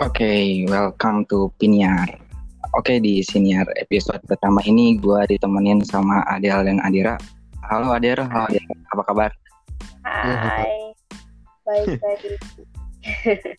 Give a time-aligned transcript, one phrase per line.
[0.00, 2.08] Oke, welcome to Piniar.
[2.72, 7.20] Oke, di Siniar episode pertama ini gue ditemenin sama Adel dan Adira.
[7.68, 8.64] Halo Adel, halo Adel,
[8.96, 9.30] apa kabar?
[10.00, 10.96] Hai.
[11.68, 12.00] Baik,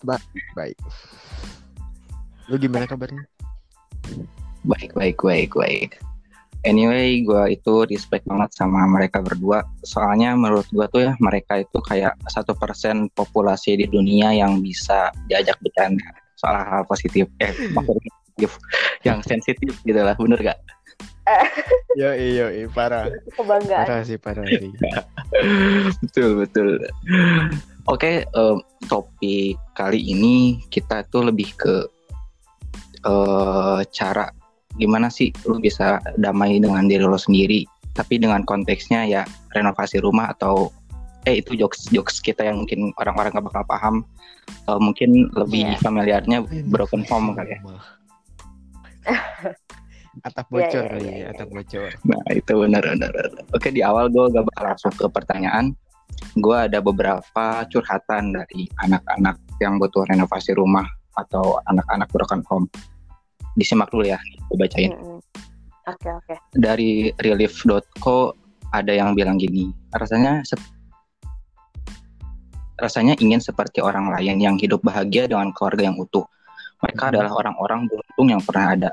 [0.01, 0.25] baik.
[0.57, 0.77] Baik.
[2.49, 3.21] Lu gimana kabarnya?
[4.65, 6.01] Baik, baik, baik, baik.
[6.65, 9.61] Anyway, gue itu respect banget sama mereka berdua.
[9.85, 15.13] Soalnya menurut gue tuh ya, mereka itu kayak satu persen populasi di dunia yang bisa
[15.29, 17.29] diajak bercanda soal hal positif.
[17.37, 18.51] Eh, maksudnya positif,
[19.05, 20.59] yang sensitif gitu lah, bener gak?
[21.99, 23.07] Yo iyo parah.
[23.35, 23.85] Kebanggaan.
[23.85, 24.71] Parah sih parah sih.
[26.01, 26.69] betul, betul.
[27.89, 31.75] Oke, em, topik kali ini kita tuh lebih ke
[33.01, 34.29] eh cara
[34.77, 40.31] gimana sih lu bisa damai dengan diri lo sendiri, tapi dengan konteksnya ya renovasi rumah
[40.31, 40.69] atau
[41.29, 43.95] eh itu jokes jokes kita yang mungkin orang-orang gak bakal paham,
[44.67, 45.79] Eh, mungkin lebih Iya.
[45.79, 47.59] familiarnya broken home kali ya.
[50.27, 51.27] Atap Iya, bocor iya, kali iya, ya, iya.
[51.31, 51.89] atap bocor.
[52.03, 53.13] Nah itu benar benar.
[53.55, 55.65] Oke di awal gue gak bakal langsung ke pertanyaan.
[56.35, 60.83] Gue ada beberapa curhatan dari anak-anak yang butuh renovasi rumah
[61.15, 62.67] atau anak-anak broken home.
[63.55, 64.19] Disimak dulu ya,
[64.51, 64.91] gue bacain.
[64.91, 65.23] Mm-mm.
[65.87, 66.35] Oke, oke.
[66.53, 68.35] Dari relief.co
[68.75, 70.43] ada yang bilang gini, rasanya
[72.81, 76.25] rasanya ingin seperti orang lain yang hidup bahagia dengan keluarga yang utuh.
[76.81, 77.11] Mereka Hmm.
[77.13, 78.89] adalah orang-orang beruntung yang pernah ada.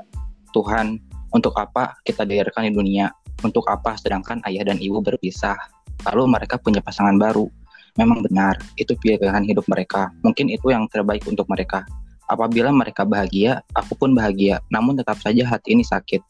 [0.53, 1.01] Tuhan,
[1.33, 3.09] untuk apa kita dilahirkan di dunia?
[3.41, 5.57] Untuk apa sedangkan ayah dan ibu berpisah?
[6.05, 7.49] Lalu mereka punya pasangan baru.
[7.97, 10.13] Memang benar, itu pilihan hidup mereka.
[10.21, 11.83] Mungkin itu yang terbaik untuk mereka.
[12.29, 14.61] Apabila mereka bahagia, aku pun bahagia.
[14.69, 16.21] Namun tetap saja hati ini sakit.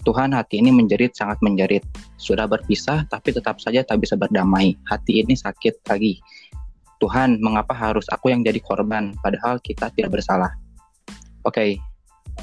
[0.00, 1.84] Tuhan hati ini menjerit sangat menjerit.
[2.16, 4.80] Sudah berpisah tapi tetap saja tak bisa berdamai.
[4.88, 6.16] Hati ini sakit lagi.
[7.00, 10.52] Tuhan, mengapa harus aku yang jadi korban padahal kita tidak bersalah?
[11.42, 11.80] Oke.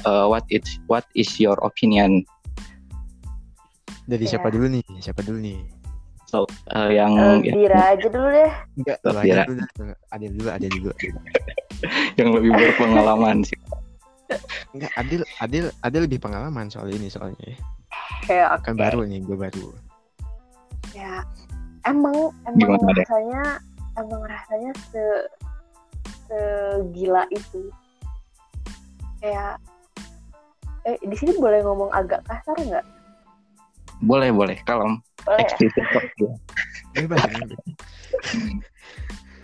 [0.02, 2.22] uh, what is what is your opinion?
[4.04, 4.36] Dari Ya.
[4.36, 4.84] siapa dulu nih?
[4.98, 5.58] Siapa dulu nih?
[6.28, 8.52] So, uh, yang Eh, yang, Dira aja dulu deh.
[8.76, 9.42] Enggak, aja Dira.
[9.48, 9.60] dulu.
[10.12, 10.90] Ada dulu, ada dulu.
[12.20, 13.56] yang lebih berpengalaman sih.
[14.76, 17.40] Enggak, Adil, Adil, Adil lebih pengalaman soal ini soalnya.
[17.40, 17.56] ya.
[18.28, 18.80] Kayak Kan oke.
[18.84, 19.66] baru nih, gue baru.
[20.92, 21.24] Ya,
[21.88, 23.42] emang emang Gimana, rasanya
[23.98, 25.04] emang rasanya se
[26.28, 27.68] segila itu.
[29.18, 29.58] Kayak
[30.86, 32.86] eh di sini boleh ngomong agak kasar nggak?
[34.02, 35.02] Boleh boleh kalem.
[35.26, 35.42] Boleh.
[35.42, 35.56] ya?
[36.22, 36.32] Ya.
[36.96, 37.20] Bebas,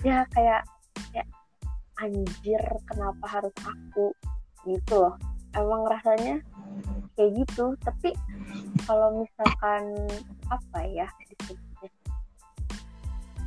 [0.05, 0.63] ya kayak
[1.17, 1.25] ya
[2.03, 4.13] anjir kenapa harus aku
[4.69, 5.15] gitu loh
[5.57, 6.45] emang rasanya
[7.15, 8.13] kayak gitu tapi
[8.85, 9.85] kalau misalkan
[10.51, 11.64] apa ya disebutnya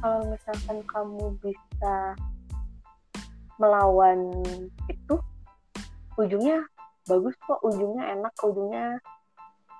[0.01, 1.95] kalau misalkan kamu bisa
[3.57, 4.19] melawan
[4.85, 5.15] itu
[6.17, 6.61] ujungnya
[7.09, 9.01] bagus kok ujungnya enak ujungnya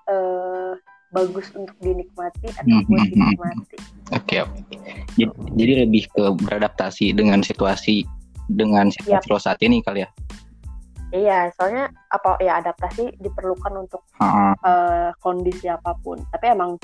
[0.09, 0.73] eh,
[1.13, 3.11] bagus untuk dinikmati atau Hmm, buat hmm, hmm.
[3.13, 3.77] dinikmati
[4.15, 4.75] Oke oke.
[5.19, 8.07] Jadi, jadi lebih ke beradaptasi dengan situasi
[8.47, 10.09] dengan situasi lo saat ini kali ya.
[11.07, 14.03] Iya, soalnya apa ya adaptasi diperlukan untuk
[14.63, 16.23] eh, kondisi apa pun.
[16.31, 16.79] Tapi emang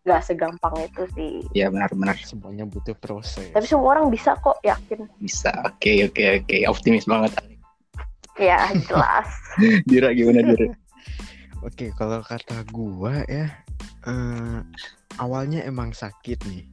[0.00, 1.32] nggak segampang itu sih.
[1.52, 3.52] ya benar-benar Semuanya butuh proses.
[3.52, 5.04] Tapi semua orang bisa kok yakin.
[5.20, 5.52] bisa.
[5.68, 6.56] Oke oke oke.
[6.68, 7.36] Optimis banget.
[8.40, 9.28] Ya jelas.
[9.88, 10.72] Dira gimana Dira?
[11.60, 13.52] Oke, kalau kata gua ya,
[14.08, 14.58] eh,
[15.20, 16.64] awalnya emang sakit nih.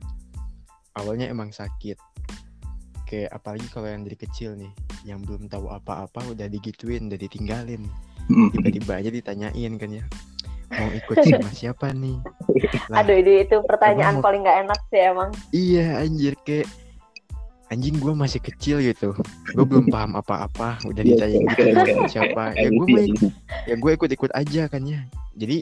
[0.96, 2.00] Awalnya emang sakit.
[3.04, 4.72] Kayak apalagi kalau yang dari kecil nih,
[5.04, 7.84] yang belum tahu apa-apa udah digituin, udah ditinggalin.
[8.32, 10.04] Hmm, Tiba-tiba aja ditanyain kan ya,
[10.76, 12.20] mau ikut sama siapa nih?
[12.92, 15.30] Lah, Aduh, ini itu pertanyaan mau- paling nggak enak sih emang.
[15.56, 16.68] Iya anjir kayak
[17.68, 19.12] anjing gua masih kecil gitu.
[19.52, 22.44] Gue belum paham apa-apa, udah Iya, ditanya oke, gitu ikut siapa.
[22.56, 23.32] Ya gue mau ikut
[23.68, 25.04] ya gue ikut-ikut aja kan ya
[25.36, 25.60] jadi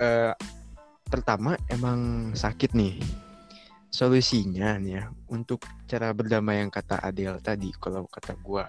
[0.00, 0.32] eh
[1.08, 3.00] pertama emang sakit nih
[3.88, 8.68] solusinya nih ya untuk cara berdamai yang kata Adel tadi kalau kata gua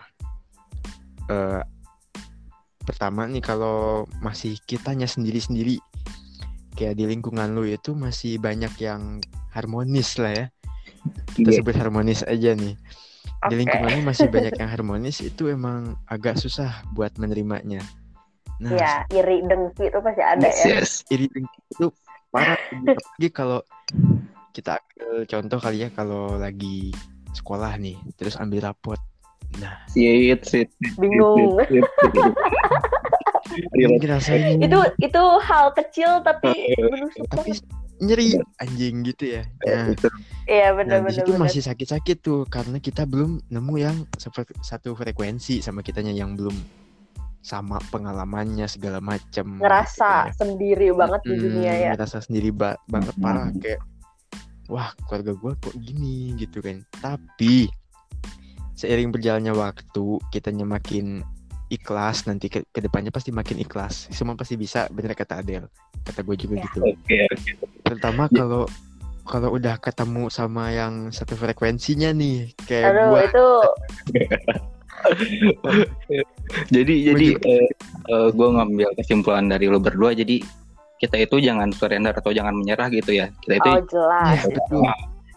[1.29, 1.61] eh
[2.91, 5.79] pertama nih kalau masih kitanya sendiri-sendiri
[6.75, 9.19] kayak di lingkungan lu itu masih banyak yang
[9.51, 10.45] harmonis lah ya
[11.33, 11.57] kita Iya.
[11.63, 12.75] sebut harmonis aja nih
[13.41, 13.59] di Oke.
[13.63, 17.81] lingkungan lu masih banyak yang harmonis itu emang agak susah buat menerimanya
[18.61, 20.65] nah Ya, iri dengki itu pasti ada Yes, ya.
[20.77, 20.91] yes.
[21.09, 21.87] iri dengki itu
[22.29, 23.59] parah apalagi kalau
[24.51, 26.91] kita ambil contoh kali ya kalau lagi
[27.31, 28.99] sekolah nih terus ambil rapot
[29.59, 31.59] nah Sit, sit, sit, Bingung.
[31.67, 32.35] sit, sit, sit.
[34.07, 37.51] Rasanya Itu itu hal kecil tapi menusuk tapi
[38.01, 39.43] nyeri anjing gitu ya.
[39.61, 40.07] Nah, itu
[40.47, 43.97] iya nah bener di bener situ bener masih sakit-sakit tuh karena kita belum nemu yang
[44.17, 46.55] seper- satu frekuensi sama kitanya yang belum
[47.41, 49.59] sama pengalamannya segala macam.
[49.59, 53.23] ngerasa gitu sendiri banget di Hmm, dunia ya ngerasa sendiri ba- banget Hmm.
[53.23, 53.81] parah kayak
[54.65, 57.67] wah keluarga gue kok gini gitu kan tapi
[58.81, 61.21] seiring berjalannya waktu kitanya makin
[61.69, 65.69] ikhlas nanti ke ke depannya pasti makin ikhlas semua pasti bisa bener kata Adel
[66.01, 66.65] kata gue juga Ya.
[66.65, 67.51] gitu oke oke.
[67.81, 68.33] terutama Ya.
[68.35, 68.63] kalau
[69.21, 73.47] kalau udah ketemu sama yang satu frekuensinya nih kayak aduh gue itu
[76.69, 77.49] Jadi Gua jadi juga-
[78.07, 80.11] eh, gue ngambil kesimpulan dari lo berdua.
[80.11, 80.43] Jadi
[80.95, 83.33] kita itu jangan surrender atau jangan menyerah gitu ya.
[83.39, 84.81] Kita itu oh jelas Iya, betul.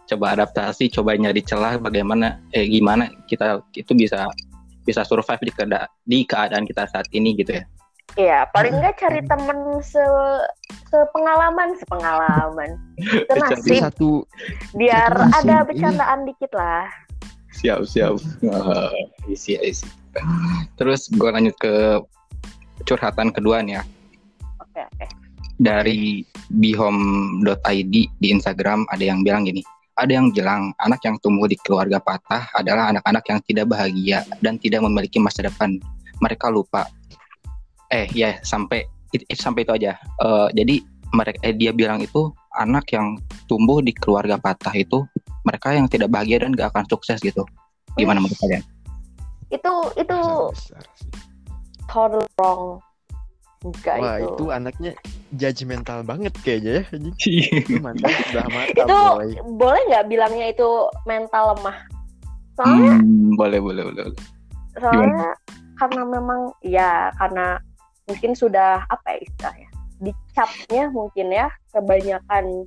[0.05, 4.29] Coba adaptasi, coba nyari celah bagaimana eh gimana kita itu bisa
[4.85, 7.65] bisa survive di keada- di keadaan kita saat ini gitu ya.
[8.15, 10.05] Iya, paling nggak cari temen se
[10.93, 12.71] sepengalaman, sepengalaman.
[13.27, 14.11] Itu Cari Itu nasib, satu
[14.79, 15.67] biar satu ada iya.
[15.67, 16.87] bercandaan dikit lah.
[17.59, 18.15] Siap siap.
[18.55, 18.95] Ah,
[19.27, 19.89] isi isi.
[20.79, 21.99] Terus gue lanjut ke
[22.87, 23.83] curhatan kedua nih ya.
[24.63, 25.07] Oke, oke.
[25.55, 29.63] dari bihome.id di Instagram ada yang bilang gini,
[29.95, 34.59] ada yang bilang anak yang tumbuh di keluarga patah adalah anak-anak yang tidak bahagia dan
[34.59, 35.79] tidak memiliki masa depan.
[36.19, 36.87] Mereka lupa.
[37.91, 39.95] Eh ya sampai it- it- sampai itu aja.
[39.99, 40.83] Eh, jadi
[41.15, 45.07] mereka eh, dia bilang itu anak yang tumbuh di keluarga patah itu
[45.47, 47.47] mereka yang tidak bahagia dan gak akan sukses gitu.
[47.95, 48.63] Gimana menurut kalian?
[49.53, 50.19] Itu itu
[50.51, 50.83] besar
[51.87, 52.83] total wrong.
[53.65, 54.29] Enggak Wah itu.
[54.29, 54.93] itu anaknya
[55.33, 57.49] judgmental banget kayaknya ya anjing.
[57.65, 59.29] Itu mantap udah mantap Itu boy.
[59.57, 60.69] boleh nggak bilangnya itu
[61.05, 61.79] mental lemah?
[62.55, 64.05] Soalnya Hmm, boleh boleh boleh.
[64.05, 64.23] boleh.
[64.75, 65.31] soalnya
[65.79, 67.63] karena memang ya karena
[68.05, 69.69] mungkin sudah apa ya istilahnya
[70.03, 72.67] dicapnya mungkin ya kebanyakan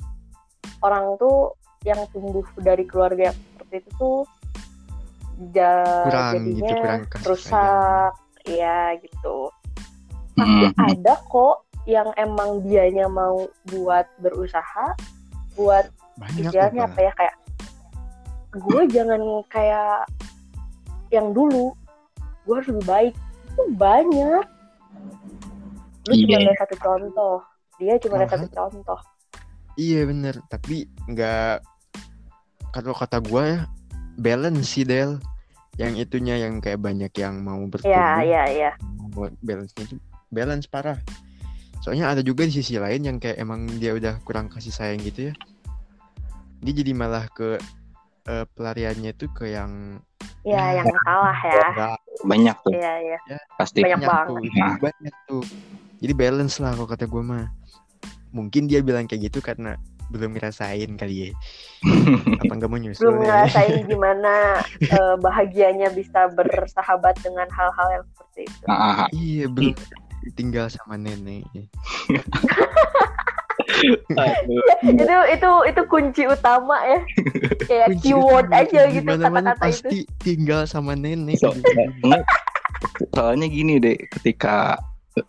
[0.81, 1.51] orang tuh
[1.83, 4.17] yang tumbuh dari keluarga yang seperti itu tuh
[5.53, 8.11] ja- Kurang jadinya gitu, kurang kasih rusak
[8.47, 9.38] ya gitu
[10.38, 14.94] tapi Hmm, ada kok yang emang dianya mau buat berusaha
[15.57, 15.89] buat
[16.38, 17.36] istilahnya apa ya kayak
[18.54, 20.06] gue jangan kayak
[21.10, 21.74] yang dulu.
[22.45, 23.13] Gue harus lebih baik.
[23.54, 24.44] Itu banyak.
[26.07, 26.45] Lu cuma Iya.
[26.48, 27.38] ada satu contoh.
[27.81, 29.00] Dia cuma ada satu contoh.
[29.78, 31.62] Iya bener, tapi nggak
[32.74, 33.60] kalau kata gue ya
[34.18, 35.18] balance sih Del.
[35.78, 38.72] Yang itunya yang kayak banyak yang mau bertumbuh, ya ya ya
[39.18, 39.95] mau balance-nya itu
[40.29, 41.00] balance parah.
[41.81, 45.31] Soalnya ada juga di sisi lain yang kayak emang dia udah kurang kasih sayang gitu
[45.31, 45.33] ya.
[46.59, 47.56] Dia jadi malah ke
[48.27, 50.01] eh, pelariannya tuh ke yang
[50.47, 53.19] ya yang kalah ya nggak banyak tuh ya ya
[53.59, 53.83] pasti.
[53.83, 54.27] Banyak banyak banget.
[54.27, 54.75] tuh, Nah.
[54.79, 55.44] banyak tuh.
[55.97, 57.45] Jadi balance lah kalau kata gue mah.
[58.35, 61.29] Mungkin dia bilang kayak gitu karena belum ngerasain kali ya.
[62.44, 63.24] Apa nggak mau nyusul belum ya?
[63.47, 64.33] ngerasain gimana
[64.81, 69.07] eh, bahagianya bisa bersahabat dengan hal-hal yang seperti itu Ah, ah, ah.
[69.12, 69.75] Iya belum
[70.35, 71.45] tinggal sama nenek.
[74.17, 74.61] Aduh.
[74.91, 76.99] itu itu itu kunci utama ya
[77.69, 81.37] kayak Kunci keyword utama aja gitu kata-kata itu pasti tinggal sama nenek.
[81.37, 81.53] So-
[82.03, 82.23] Enggak.
[83.13, 84.77] soalnya gini deh ketika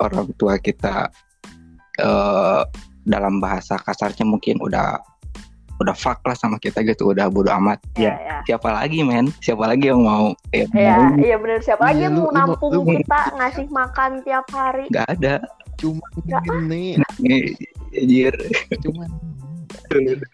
[0.04, 1.08] orang tua kita
[1.98, 2.62] eh
[3.08, 5.00] dalam bahasa kasarnya mungkin udah
[5.78, 7.78] udah fuck lah sama kita gitu udah bodo amat.
[7.94, 9.30] Ya ya ya siapa lagi men?
[9.38, 11.58] Siapa lagi yang mau ya, Iya, mau iya bener.
[11.60, 14.84] Siapa lagi Iya, yang lu- mau lu nampung lu mau- kita ngasih makan tiap hari?
[14.90, 15.34] nggak ada.
[15.78, 16.02] Cuma
[17.22, 17.46] Eh,
[17.94, 18.34] anjir.
[18.82, 19.04] cuma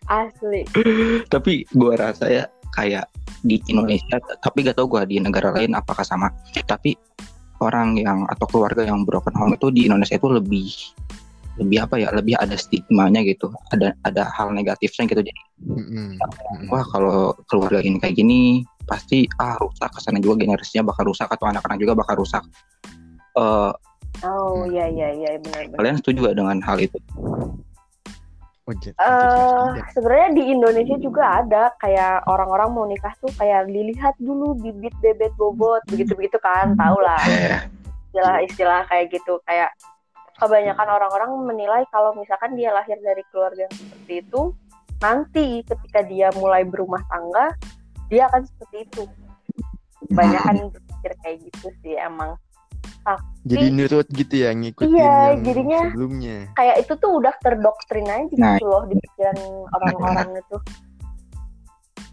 [0.09, 0.65] Asli.
[1.29, 3.07] tapi gua rasa ya kayak
[3.45, 6.33] di Indonesia tapi gak tau gua di negara lain apakah sama.
[6.65, 6.97] Tapi
[7.61, 10.69] orang yang atau keluarga yang broken home itu di Indonesia itu lebih
[11.55, 15.23] lebih apa ya lebih ada stigmanya gitu ada ada hal negatifnya gitu.
[15.23, 16.19] Jadi mm-mm.
[16.67, 21.31] wah kalau keluarga ini kayak gini pasti ah rusak ke sana juga generasinya bakal rusak
[21.31, 22.43] atau anak-anak juga bakal rusak.
[23.39, 23.73] Eh,
[24.23, 25.79] Oh iya iya iya benar benar.
[25.83, 26.99] kalian setuju gak dengan hal itu?
[28.65, 28.97] Oh, Eh tidak.
[29.93, 35.35] sebenarnya di Indonesia juga ada kayak orang-orang mau nikah tuh kayak dilihat dulu bibit bebet
[35.37, 37.21] bobot begitu-begitu kan tau lah.
[37.29, 37.61] Eh.
[38.09, 39.75] Istilah-istilah kayak gitu kayak
[40.37, 44.43] kebanyakan orang-orang menilai kalau misalkan dia lahir dari keluarga yang seperti itu
[44.97, 47.55] nanti ketika dia mulai berumah tangga
[48.07, 49.03] dia akan seperti itu
[50.05, 52.35] kebanyakan berpikir kayak gitu sih emang
[53.45, 56.39] Jadi nurut gitu ya ngikutin Iya, yang jadinya- sebelumnya.
[56.57, 58.57] kayak itu tuh udah terdoktrin aja Nah.
[58.57, 59.37] gitu loh di pikiran
[59.71, 60.57] orang-orang itu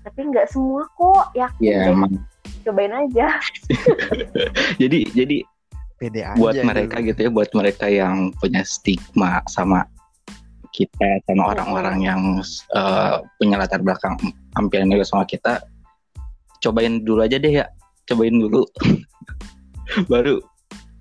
[0.02, 1.94] tapi nggak semua kok yakin ya deh.
[1.94, 2.12] emang
[2.62, 3.40] cobain aja
[4.82, 5.38] jadi jadi
[6.02, 6.66] Pede aja buat gitu.
[6.66, 7.20] mereka gitu.
[7.22, 9.86] ya buat mereka yang punya stigma sama
[10.74, 12.22] kita sama orang-orang yang
[12.74, 14.18] eh, punya latar belakang
[14.58, 15.62] hampir mirip sama kita
[16.62, 17.66] cobain dulu aja deh ya.
[18.06, 18.62] Cobain dulu.
[20.12, 20.42] Baru.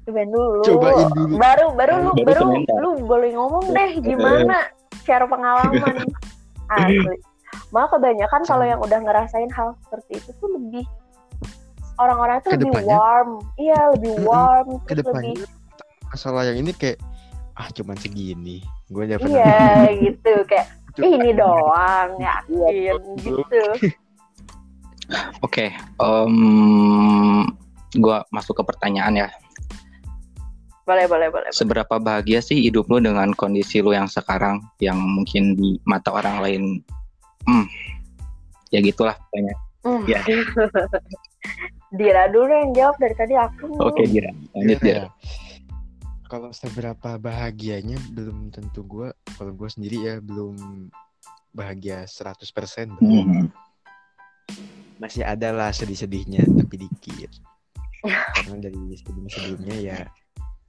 [0.09, 0.61] Cobain dulu.
[0.65, 1.37] Cobain dulu.
[1.39, 2.77] baru baru lu Baru baru komentar.
[2.83, 4.57] lu boleh ngomong deh gimana
[5.05, 5.97] share pengalaman.
[6.75, 7.17] Asli.
[7.71, 10.83] Malah kebanyakan kalau yang udah ngerasain hal seperti itu tuh lebih
[12.01, 15.49] orang-orang tuh lebih Kedepannya- warm iya lebih warm terus Ke depannya lebih
[16.09, 16.99] masalah yang ini kayak
[17.55, 18.65] ah cuman segini.
[18.89, 19.29] Gue pernah.
[19.31, 19.61] iya
[20.03, 23.63] gitu kayak Cuma- "Ih, ini doang yakin gitu
[25.41, 26.35] oke em,
[27.97, 29.29] gua masuk ke pertanyaan ya
[30.83, 35.55] boleh boleh boleh seberapa bahagia sih hidup lu dengan kondisi lu yang sekarang yang mungkin
[35.55, 36.63] di mata orang lain
[37.45, 37.67] hmm
[38.71, 40.05] ya gitulah pokoknya Hmm.
[40.05, 40.21] Ya.
[41.91, 45.09] Dira dulu yang jawab dari tadi aku oke Dira lanjut Dira Ya.
[46.31, 50.87] Kalau seberapa bahagianya belum tentu gue, kalau gue sendiri ya belum
[51.51, 52.47] bahagia 100%
[53.03, 53.27] belum.
[53.27, 53.47] Hmm.
[55.03, 57.35] Masih ada lah sedih-sedihnya tapi dikit.
[58.07, 59.99] Karena dari sebelum-sebelumnya ya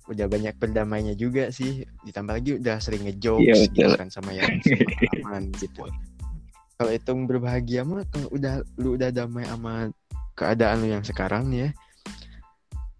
[0.09, 1.85] udah banyak perdamainya juga sih.
[2.09, 5.85] Ditambah lagi udah sering ngejokes Iya, gitu kan sama yang pengalaman gitu.
[6.81, 9.93] Kalau hitung berbahagia mah kalau udah lu udah damai sama
[10.41, 11.69] keadaan lu yang sekarang nih ya.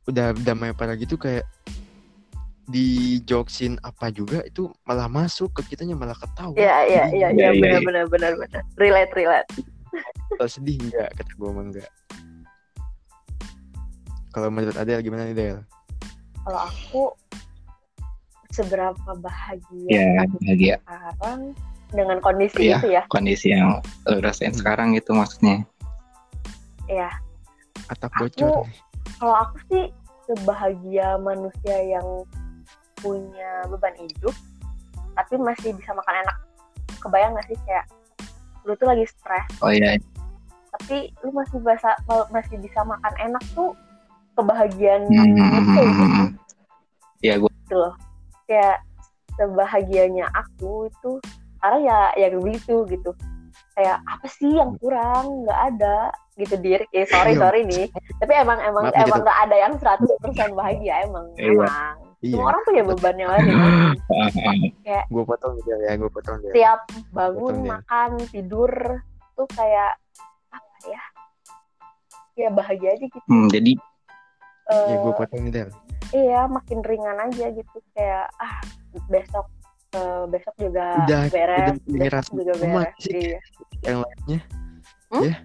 [0.05, 1.45] Udah damai apa lagi tuh kayak
[2.69, 6.53] di jokesin apa juga itu malah masuk ke kitanya malah ketawa.
[6.53, 7.87] Iya iya Jadi iya Iya, iya iya, benar iya.
[7.87, 8.61] benar benar benar.
[8.77, 9.49] Relate relate.
[10.31, 11.91] Kalau sedih enggak kata gue mah enggak.
[14.31, 15.57] Kalau menurut Adel gimana nih Del?
[16.41, 17.03] Kalau aku
[18.51, 21.39] seberapa bahagia ya bahagia sekarang
[21.91, 22.77] dengan kondisi Iya.
[22.79, 23.03] itu ya.
[23.07, 25.63] kondisi yang lu rasain sekarang gitu maksudnya
[26.85, 27.07] Ya,
[27.91, 28.65] Atap bocor.
[29.19, 29.83] kalau aku sih
[30.25, 32.07] sebahagia manusia yang
[33.03, 34.33] punya beban hidup
[35.11, 36.37] tapi masih bisa makan enak.
[37.01, 37.85] Kebayang gak sih kayak
[38.65, 39.97] lu tuh lagi stres oh iya
[40.79, 41.91] tapi lu masih bisa
[42.31, 43.73] masih bisa makan enak tuh
[44.37, 46.27] kebahagiaan Hmm, itu hmm, hmm, hmm.
[47.19, 47.93] ya gue gitu loh
[48.47, 48.79] kayak
[49.35, 51.11] sebahagianya aku itu
[51.59, 53.11] sekarang ya ya begitu gitu
[53.71, 55.97] kayak apa sih yang kurang nggak ada
[56.33, 57.41] gitu dir eh, sorry Iya.
[57.41, 57.85] sorry nih
[58.17, 61.51] tapi emang emang Maaf nih, emang nggak ada yang 100% bahagia emang Iya.
[61.53, 62.31] emang Iya.
[62.31, 63.45] semua orang punya beban yang lain
[65.11, 66.53] Gue potong Del ya, gue potong Del.
[66.53, 67.69] tiap bangun Del.
[67.71, 68.71] makan tidur
[69.33, 69.97] tuh kayak
[70.49, 71.01] apa ya
[72.37, 73.73] ya bahagia aja gitu Hmm, jadi
[74.67, 75.69] Ya Eh, gue potong Del.
[76.11, 78.55] iya makin ringan aja gitu kayak ah
[79.07, 79.47] besok
[79.91, 83.13] eh, besok juga Udah- beres udah besok ngerasa juga sama beres sih.
[83.13, 83.39] iya
[83.81, 84.39] Yang lainnya.
[85.09, 85.23] Hmm?
[85.23, 85.35] Ya.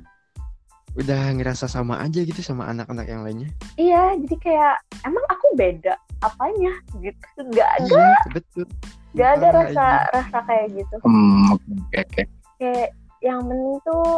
[0.96, 3.50] Udah ngerasa sama aja gitu sama anak-anak yang lainnya.
[3.76, 8.64] iya jadi kayak emang aku beda apanya gitu nggak ada Iya, betul.
[9.12, 10.08] nggak ada rasa iya.
[10.10, 12.22] rasa kayak gitu hmm, oke oke
[12.56, 12.88] kayak
[13.20, 14.08] yang penting tuh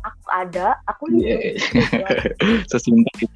[0.00, 1.38] aku ada aku hidup Iya.
[1.58, 2.04] gitu.
[2.70, 3.26] sesimpel itu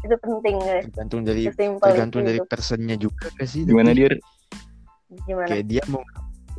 [0.00, 3.62] itu penting guys Tergantung dari tergantung itu dari personnya juga gak sih?
[3.64, 4.14] gimana dir
[5.24, 6.02] gimana Kayak dia mau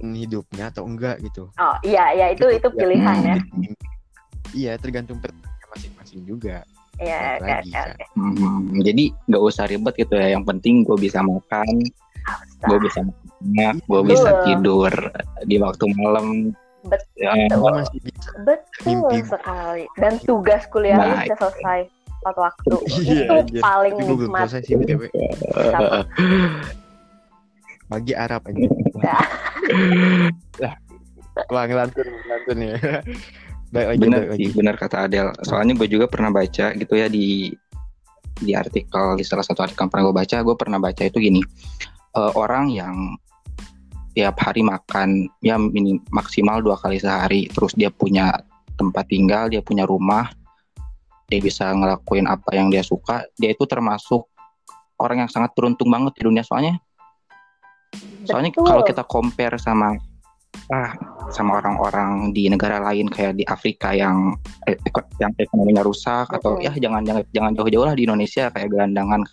[0.02, 1.48] hidupnya atau enggak gitu.
[1.54, 2.76] oh iya iya itu itu Gitu.
[2.76, 3.36] pilihan ya.
[4.52, 5.16] Iya, tergantung
[5.70, 6.66] masing-masing juga.
[7.00, 7.88] iya lagi, oke kan.
[8.14, 11.68] Hmm, jadi nggak usah ribet gitu ya yang penting gue bisa makan
[12.62, 14.92] gue bisa makan gue bisa tidur
[15.42, 16.52] di waktu malam
[16.84, 17.08] Betul.
[17.16, 18.30] ya, masih bisa.
[18.44, 19.18] Betul Mimpi.
[19.24, 19.84] sekali.
[19.96, 21.80] Dan tugas kuliah Nah, bisa selesai
[22.20, 22.70] tepat waktu.
[23.00, 23.62] Iya, itu anjir.
[23.62, 24.48] paling nikmat.
[24.60, 24.76] sih
[27.92, 28.68] Bagi Arab aja.
[30.64, 30.76] Lah,
[31.52, 32.76] Wah, ngelantun, ngelantun ya.
[33.72, 34.58] Baik lagi, bener baik sih lagi.
[34.60, 37.56] bener kata Adel soalnya gue juga pernah baca gitu ya di
[38.36, 41.40] di artikel di salah satu artikel yang pernah gue baca gue pernah baca itu gini
[42.20, 43.16] eh, orang yang
[44.12, 48.44] tiap hari makan ya minim, maksimal dua kali sehari terus dia punya
[48.76, 50.28] tempat tinggal dia punya rumah
[51.32, 54.28] dia bisa ngelakuin apa yang dia suka dia itu termasuk
[55.00, 56.76] orang yang sangat beruntung banget di dunia soalnya
[58.26, 58.68] soalnya Betul.
[58.70, 59.98] kalau kita compare sama
[60.72, 60.92] ah
[61.32, 64.36] sama orang-orang di negara lain kayak di Afrika yang
[64.68, 66.68] eh, eko- yang ekonominya rusak atau Mm-mm.
[66.68, 69.24] ya jangan jangan jangan jauh-jauh lah di Indonesia kayak gelandangan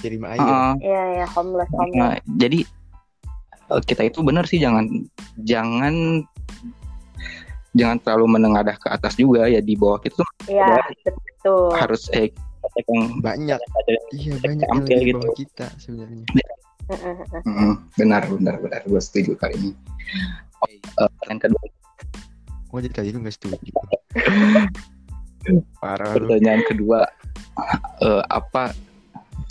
[0.00, 0.40] aja.
[0.40, 0.72] Heeh.
[0.80, 1.98] Iya ya homeless homeless.
[1.98, 2.58] Nah, jadi
[3.68, 4.86] eh, kita itu benar sih jangan
[5.44, 6.24] jangan
[7.76, 11.70] jangan terlalu menengadah ke atas juga ya di bawah kita tuh Iya betul.
[11.78, 12.32] harus eh
[13.20, 13.58] Banyak.
[14.14, 15.28] Iya, banyak yang gitu.
[15.34, 16.22] kita sebenarnya.
[17.94, 19.70] Benar benar benar gue setuju kali ini.
[20.98, 21.62] Oh, pertanyaan kedua
[22.70, 23.58] Oh, jadi kali itu gak setuju.
[25.82, 26.30] Parah lu.
[26.30, 27.00] pertanyaan kedua
[28.04, 28.70] eh, apa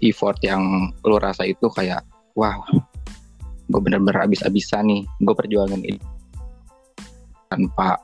[0.06, 2.06] effort yang lo rasa itu kayak
[2.38, 2.56] wah
[3.68, 6.00] gue bener-bener abis-abisan nih gue perjuangin ini
[7.50, 7.98] tanpa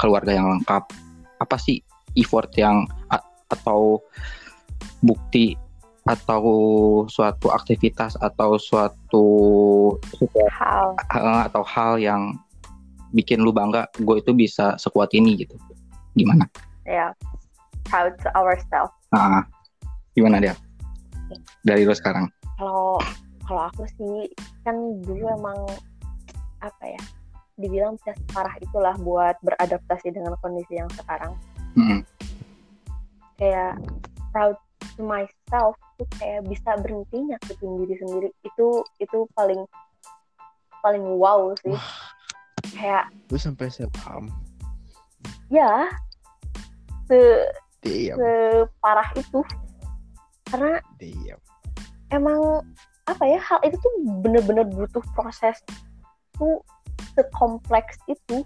[0.00, 0.80] keluarga yang lengkap
[1.44, 1.84] apa sih
[2.16, 2.88] effort yang
[3.52, 4.00] atau
[5.04, 5.54] bukti
[6.08, 6.42] atau
[7.06, 9.26] suatu aktivitas atau suatu
[10.52, 10.96] hal.
[11.48, 12.36] atau hal yang
[13.10, 15.54] bikin lu bangga gue itu bisa sekuat ini gitu.
[16.16, 16.48] Gimana?
[16.88, 17.12] Ya.
[17.90, 19.42] Proud to ourselves nah,
[20.14, 20.54] gimana dia
[21.66, 22.30] dari lu sekarang.
[22.58, 22.98] Kalau
[23.46, 24.30] kalau aku sih
[24.62, 25.58] kan dulu emang
[26.62, 27.02] apa ya
[27.60, 31.34] dibilang bisa separah itulah buat beradaptasi dengan kondisi yang sekarang.
[31.78, 32.02] Mm-mm.
[33.38, 33.78] kayak
[34.34, 34.58] proud
[35.00, 38.28] to myself tuh kayak bisa berhenti nyakitin diri sendiri.
[38.44, 39.64] Itu itu paling
[40.84, 41.72] paling wow sih.
[42.76, 44.28] Kayak Lu sampai sepaham.
[45.48, 45.88] ya.
[47.08, 47.48] Se
[47.80, 49.40] Damn, separah itu.
[50.52, 51.40] Karena damn.
[52.12, 52.60] emang
[53.08, 55.56] apa ya hal itu tuh bener-bener butuh proses
[56.36, 56.60] tuh
[57.16, 58.44] sekompleks itu.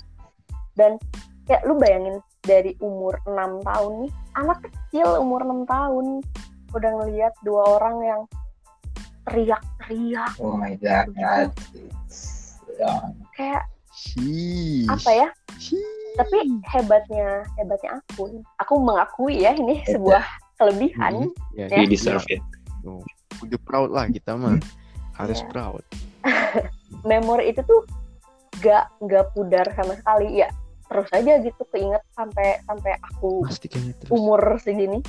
[0.79, 1.03] Dan
[1.51, 6.07] kayak lu bayangin dari umur 6 tahun nih anak kecil umur 6 tahun.
[6.75, 8.21] Udah ngelihat dua orang yang
[9.25, 10.33] teriak-teriak.
[10.43, 11.07] Oh my god
[13.35, 13.63] kayak
[13.95, 14.91] Sheesh.
[14.91, 15.29] apa ya?
[15.59, 16.03] Sheesh.
[16.15, 20.23] tapi hebatnya hebatnya aku aku mengakui ya ini sebuah
[20.59, 21.31] kelebihan.
[21.55, 21.83] Ya, Ya.
[21.83, 22.43] you deserve it.
[23.43, 24.59] Udah proud lah kita mah.
[25.15, 25.51] Harus Iya.
[25.51, 25.83] proud.
[27.09, 27.83] memori itu tuh
[28.63, 30.43] gak gak pudar sama sekali.
[30.43, 30.51] Ya
[30.89, 34.11] terus aja gitu keinget sampai sampai aku Pasti kayaknya terus.
[34.13, 35.01] umur segini.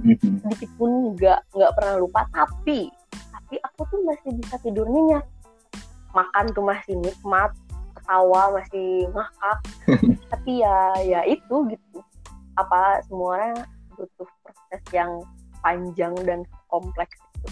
[0.00, 0.40] Mhm.
[0.48, 2.88] sedikit pun nggak nggak pernah lupa tapi
[3.36, 5.26] tapi aku tuh masih bisa tidur nyenyak.
[6.16, 7.52] Makan tuh masih nikmat
[7.94, 9.58] ketawa masih ngakak.
[10.32, 11.98] Tapi ya ya itu gitu.
[12.58, 13.54] Apa semua orang
[13.94, 15.22] butuh proses yang
[15.60, 16.40] panjang dan
[16.72, 17.48] kompleks itu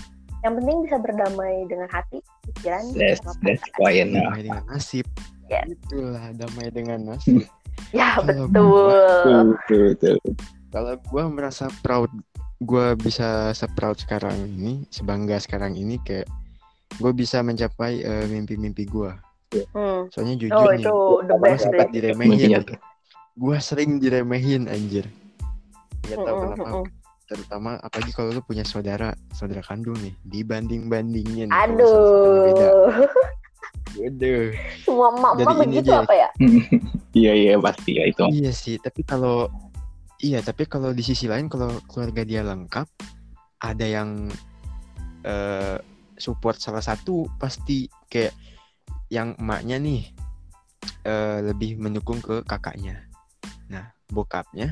[0.47, 5.05] yang penting bisa berdamai dengan hati pikiran that's that's why dengan nasib.
[5.49, 5.63] Ya.
[5.65, 7.45] Itulah damai dengan nasib.
[7.97, 10.17] ya Kalau betul betul betul
[10.69, 12.13] Kalau gue merasa proud,
[12.61, 16.29] gue bisa seproud sekarang ini, sebangga sekarang ini kayak
[17.01, 19.13] gue bisa mencapai eh, mimpi-mimpi gue.
[19.73, 20.13] Hmm.
[20.13, 20.85] Soalnya jujur oh nih,
[21.25, 22.65] gue sempat diremehin.
[23.39, 25.09] Gue sering diremehin anjir.
[26.05, 26.69] Gak tau Mm-mm, kenapa.
[26.69, 26.87] mm-mm.
[27.29, 30.17] Terutama apalagi kalau lu punya saudara, saudara kandung nih,
[31.77, 32.67] misalnya saudara beda.
[34.85, 36.01] semua emak-emak begitu dia.
[36.03, 36.29] apa ya
[37.21, 39.49] iya iya pasti ya itu Iya sih, tapi kalau
[40.21, 42.87] iya, tapi kalau di sisi lain kalau keluarga dia lengkap,
[43.63, 44.29] ada yang
[45.27, 45.79] eh
[46.19, 48.35] support salah satu pasti kayak
[49.09, 50.03] yang emaknya nih
[51.07, 53.09] eh lebih mendukung ke kakaknya.
[53.73, 54.71] Nah, bokapnya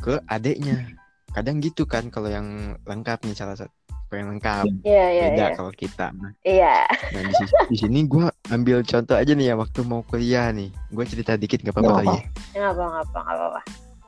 [0.00, 0.86] ke adeknya.
[1.32, 3.85] Kadang gitu kan kalau yang lengkap nih salah satu
[4.16, 6.06] yang lengkap iya iya beda iya kalau kita.
[6.42, 6.76] iya
[7.12, 10.68] Nah di sini, di sini gue ambil contoh aja nih ya waktu mau kuliah nih.
[10.88, 12.22] Gue cerita dikit gak apa-apa Nggak kali ya.
[12.52, 13.60] nggak apa nggak apa nggak apa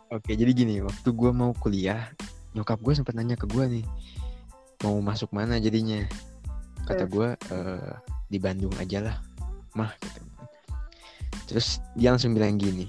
[0.09, 2.09] Oke, jadi gini, waktu gua mau kuliah,
[2.53, 3.85] nyokap gue sempat nanya ke gua nih,
[4.81, 6.01] mau masuk mana jadinya?
[6.83, 7.13] Kata Hmm.
[7.13, 7.93] gua eh,
[8.25, 9.17] di Bandung aja lah,
[9.77, 9.93] mah.
[11.45, 12.89] Terus dia langsung bilang gini,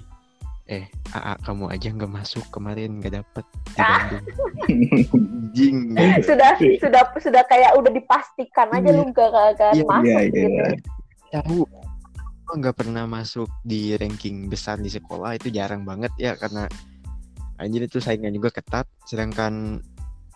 [0.70, 4.06] eh, AA kamu aja nggak masuk kemarin nggak dapet di Ah.
[4.06, 4.26] Bandung.
[5.50, 5.76] Anjing.
[5.98, 6.30] gitu.
[6.30, 8.98] sudah sudah sudah kayak udah dipastikan aja Iya.
[9.02, 10.66] lu gak akan Iya, masuk iya gitu iya
[11.30, 11.58] Tahu,
[12.46, 16.70] gua nggak pernah masuk di ranking besar di sekolah itu jarang banget ya karena
[17.58, 18.86] anjir itu saingan juga ketat.
[19.04, 19.82] Sedangkan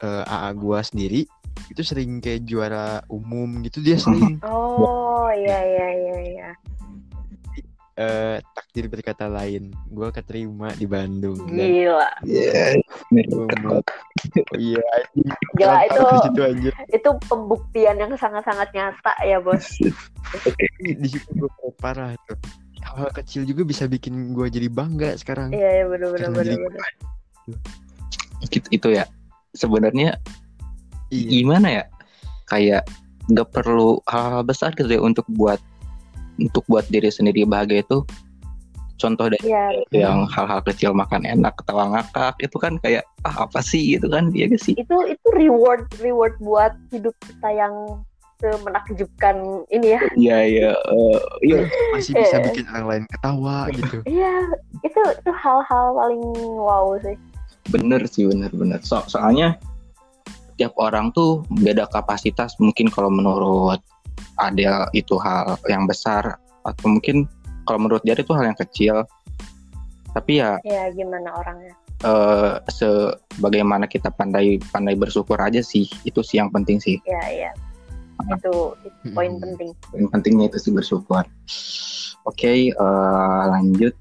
[0.03, 1.23] eh, AA gua sendiri
[1.71, 6.49] itu sering kayak juara umum gitu dia sering oh iya iya iya iya
[7.95, 9.71] eh, takdir berkata lain.
[9.91, 11.39] Gua keterima di Bandung.
[11.47, 12.11] Gila.
[12.27, 12.79] Iya.
[14.59, 14.87] iya
[15.55, 16.73] gila itu situ anjir.
[16.91, 19.79] itu pembuktian yang sangat-sangat nyata ya bos.
[20.81, 22.39] Di situ gua kayak parah tuh.
[22.85, 25.55] Hal kecil juga bisa bikin gua jadi bangga sekarang.
[25.55, 26.47] Iya iya bener Karena bener
[28.45, 29.05] jadi- itu ya.
[29.55, 30.19] Sebenarnya
[31.15, 31.29] iya.
[31.31, 31.85] gimana ya?
[32.51, 32.85] Kayak
[33.31, 35.57] nggak perlu hal-hal besar gitu ya untuk buat
[36.39, 38.03] untuk buat diri sendiri bahagia itu
[38.95, 43.59] contoh dari iya yang hal-hal kecil makan enak ketawa ngakak itu kan kayak ah apa
[43.59, 43.99] sih?
[43.99, 44.79] gitu kan dia sih?
[44.79, 47.75] Itu itu reward reward buat hidup kita yang
[48.45, 50.01] menakjubkan ini ya.
[50.15, 51.59] Iya iya eh, iya.
[51.97, 52.45] Masih bisa Eh.
[52.51, 53.97] bikin orang lain ketawa gitu.
[54.05, 54.35] Iya
[54.85, 56.23] itu itu hal-hal paling
[56.61, 57.17] wow sih.
[57.73, 58.85] Bener sih bener bener.
[58.85, 59.57] So soalnya
[60.61, 63.81] tiap orang tuh beda kapasitas mungkin kalau menurut
[64.41, 67.29] Adel itu hal yang besar atau mungkin
[67.65, 69.05] kalau menurut dia itu hal yang kecil
[70.15, 76.39] tapi ya ya gimana orangnya eh sebagaimana kita pandai pandai bersyukur aja sih itu sih
[76.39, 77.51] yang penting sih ya ya
[78.23, 78.55] itu,
[78.87, 79.43] itu poin Mm-mm.
[79.43, 81.25] penting Yang pentingnya itu sih bersyukur.
[82.25, 83.95] Oke, eh, lanjut.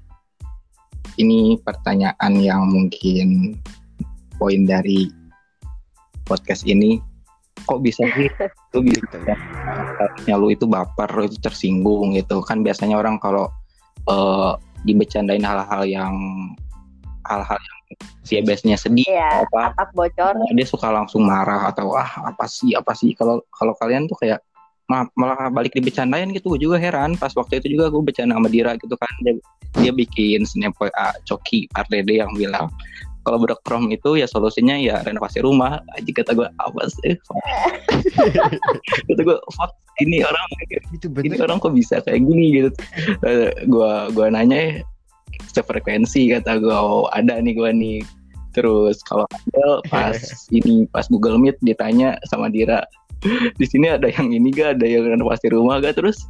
[1.14, 3.58] Ini pertanyaan yang mungkin
[4.40, 5.12] poin dari
[6.26, 6.98] podcast ini.
[7.64, 8.28] Kok bisa sih
[8.74, 9.34] lu bisa
[10.02, 12.42] harusnya lu itu baper, lu itu tersinggung gitu.
[12.42, 13.46] Kan biasanya orang kalau
[14.10, 16.14] eh, dibecandain hal-hal yang
[17.24, 17.78] hal-hal yang
[18.26, 20.34] si biasanya sedih ya apa atap bocor.
[20.50, 23.14] dia suka langsung marah atau ah apa sih apa sih?
[23.14, 24.42] Kalau kalau kalian tuh kayak
[24.90, 26.52] ma- malah balik dibecandain gitu.
[26.56, 29.12] Gue juga heran pas waktu itu juga gue bercanda sama Dira gitu kan.
[29.22, 29.34] Dia,
[29.78, 32.68] dia bikin snap WA Coki Pardede yang bilang
[33.24, 35.80] kalau bedok prom itu ya solusinya ya renovasi rumah.
[35.96, 37.12] Aja kata gue apa sih?
[39.08, 40.46] Kata gue fuck ini orang
[40.90, 41.46] itu ini bener.
[41.46, 42.44] orang kok bisa kayak gini?
[42.62, 42.70] Gitu.
[43.22, 44.72] Eh, gua gua nanya eh,
[45.54, 48.02] sefrekuensi kata gua oh ada nih gua nih.
[48.54, 50.18] Terus kalau Adel pas
[50.56, 52.82] ini pas Google Meet ditanya sama Dira
[53.56, 54.78] di sini ada yang ini gak?
[54.78, 55.96] Ada yang renovasi rumah gak?
[55.96, 56.28] Terus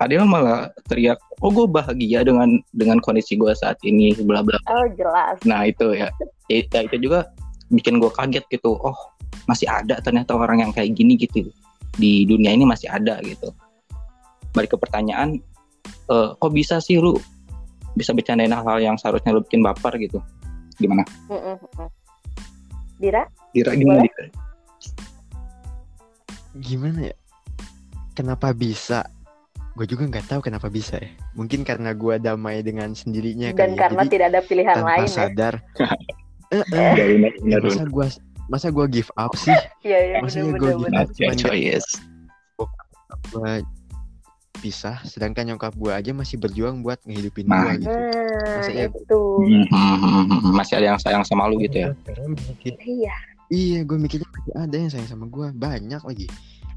[0.00, 4.56] Adel malah teriak oh gue bahagia dengan dengan kondisi gua saat ini bla bla.
[4.72, 5.36] Oh jelas.
[5.44, 6.08] Nah itu ya.
[6.48, 7.28] Ya, itu juga
[7.68, 8.80] bikin gua kaget gitu.
[8.80, 8.96] Oh
[9.44, 11.52] masih ada ternyata orang yang kayak gini gitu.
[12.00, 13.52] Di dunia ini masih ada gitu.
[14.56, 15.36] Balik ke pertanyaan
[16.08, 17.20] eh, kok bisa sih lu
[17.92, 20.16] bisa bercandain hal yang seharusnya lu bikin baper gitu?
[20.80, 21.04] Gimana?
[21.28, 21.60] Mm-mm.
[22.96, 23.28] Dira?
[23.52, 24.08] Dira gimana.
[24.08, 24.32] Dira?
[26.58, 27.16] gimana ya?
[28.16, 29.06] Kenapa bisa
[29.72, 33.72] gue juga nggak tahu kenapa bisa ya mungkin karena gue damai dengan sendirinya dan kali
[33.72, 33.78] ya.
[33.78, 35.54] karena Jadi, tidak ada pilihan tanpa lain ya sadar
[36.50, 36.92] Eh, eh,
[37.46, 38.06] ya benar, masa gue
[38.48, 40.76] masa gue give up sih iya iya bener gua bener gitu.
[40.76, 41.06] bener benar.
[41.14, 41.90] cuman choice.
[43.30, 43.52] gue
[44.60, 47.70] pisah sedangkan nyokap gue aja masih berjuang buat ngehidupin Nah.
[47.70, 50.52] gue gitu nah Maksudnya- itu Hmm, hmm, hmm, hmm.
[50.52, 51.88] masih ada yang sayang sama lu gitu ya
[52.82, 53.14] iya
[53.48, 56.26] iya gue mikirnya masih ada yang sayang sama gue banyak lagi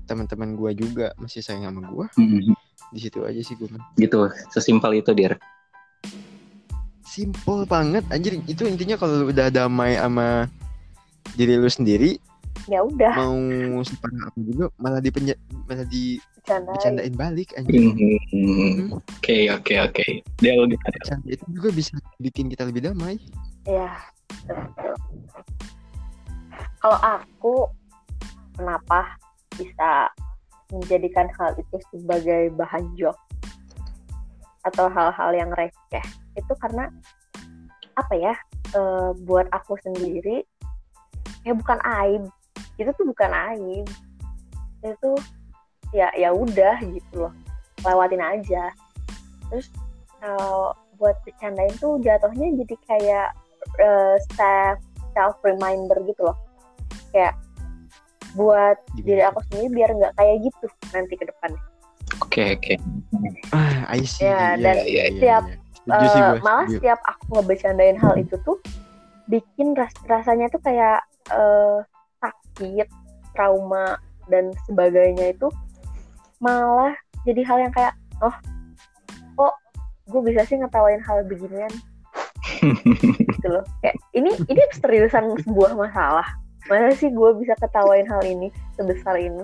[0.04, 2.56] teman-teman gue juga masih sayang sama gue Hmm, hmm.
[2.92, 5.38] Di situ aja sih gue gitu sesimpel itu Dir.
[7.06, 8.42] Simple banget anjir.
[8.50, 10.50] Itu intinya kalau lu udah damai sama
[11.38, 12.18] diri lu sendiri
[12.70, 13.14] ya udah.
[13.18, 17.80] mau separah apa juga malah dipenja malah bercanda dibecandain balik anjir.
[17.80, 18.76] Hmm, hmm.
[19.00, 20.06] oke oke oke.
[20.44, 20.80] Dia Dir?
[20.80, 23.16] Bercanda itu juga bisa bikin kita lebih damai.
[23.64, 23.96] Iya,
[24.44, 24.96] betul.
[26.84, 27.56] Kalau aku,
[28.60, 29.16] kenapa
[29.56, 30.12] bisa
[30.74, 33.20] menjadikan hal itu sebagai bahan joke
[34.66, 36.06] atau hal-hal yang receh?
[36.34, 36.90] Itu karena
[37.94, 38.34] apa ya?
[38.74, 40.42] eh, buat aku sendiri,
[41.46, 42.26] ya bukan aib.
[42.82, 43.86] Itu tuh bukan aib.
[44.82, 45.14] Itu
[45.94, 47.34] ya ya udah gitu loh,
[47.86, 48.74] lewatin aja.
[49.54, 49.70] Terus
[50.18, 53.30] kalau buat bercandain tuh jatuhnya jadi kayak
[53.78, 54.78] eh, self
[55.14, 56.38] self reminder gitu loh
[57.14, 57.38] kayak
[58.34, 61.52] buat Gimana diri aku sendiri biar nggak kayak gitu nanti ke depan.
[62.22, 62.74] Oke oke.
[63.52, 64.26] Ah I see.
[64.26, 65.44] Ya, Iya, dan iya, iya, tiap.
[65.84, 66.78] Setuju sih Eh, gua, malah setuju.
[66.80, 68.58] setiap aku ngebecandain hal itu tuh
[69.26, 71.78] bikin ras rasanya tuh kayak eh,
[72.20, 72.88] sakit
[73.34, 75.48] trauma dan sebagainya itu
[76.40, 78.36] malah jadi hal yang kayak oh
[79.34, 79.56] kok
[80.08, 81.72] gue bisa sih ngetawain hal beginian?
[83.34, 83.64] Gitu loh.
[83.80, 86.28] Kayak ini ini seriusan sebuah masalah
[86.70, 89.44] masa sih gue bisa ketawain hal ini sebesar ini?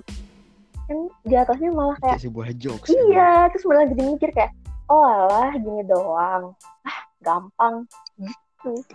[0.90, 4.52] Kan jatuhnya malah kayak kayak sebuah jokes iya terus malah jadi mikir kayak
[4.90, 6.58] oh alah gini doang.
[6.88, 7.86] Ah gampang.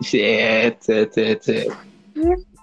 [0.03, 1.69] Shit shit shit shit.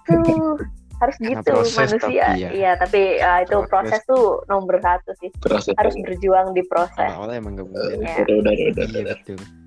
[0.06, 0.58] Tuh
[1.02, 1.98] harus Karena gitu proses manusia.
[1.98, 2.50] tapi ya.
[2.54, 3.70] iya tapi ah, itu Proses.
[3.74, 5.30] proses tuh nomor satu sih.
[5.42, 5.74] Proses.
[5.74, 7.10] Harus berjuang di proses.
[7.10, 7.98] Awal-awal emang gak boleh.
[7.98, 8.22] Ya.
[8.22, 9.16] udah udah udah udah, iya udah.
[9.18, 9.61] betul